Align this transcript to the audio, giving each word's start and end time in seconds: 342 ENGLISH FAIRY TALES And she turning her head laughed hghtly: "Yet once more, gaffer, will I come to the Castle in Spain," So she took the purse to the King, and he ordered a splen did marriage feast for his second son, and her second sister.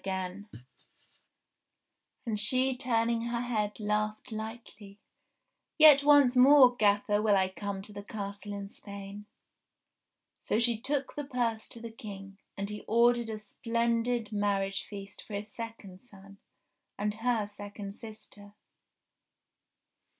342 0.03 0.61
ENGLISH 2.25 2.25
FAIRY 2.25 2.25
TALES 2.25 2.25
And 2.25 2.39
she 2.39 2.75
turning 3.15 3.21
her 3.27 3.41
head 3.41 3.79
laughed 3.79 4.31
hghtly: 4.31 4.97
"Yet 5.77 6.03
once 6.03 6.35
more, 6.35 6.75
gaffer, 6.75 7.21
will 7.21 7.35
I 7.35 7.49
come 7.49 7.83
to 7.83 7.93
the 7.93 8.01
Castle 8.01 8.51
in 8.51 8.67
Spain," 8.69 9.27
So 10.41 10.57
she 10.57 10.79
took 10.79 11.13
the 11.13 11.25
purse 11.25 11.69
to 11.69 11.79
the 11.79 11.91
King, 11.91 12.39
and 12.57 12.71
he 12.71 12.81
ordered 12.87 13.29
a 13.29 13.37
splen 13.37 14.01
did 14.01 14.31
marriage 14.31 14.87
feast 14.87 15.21
for 15.27 15.35
his 15.35 15.49
second 15.53 16.01
son, 16.03 16.39
and 16.97 17.13
her 17.13 17.45
second 17.45 17.93
sister. 17.93 18.55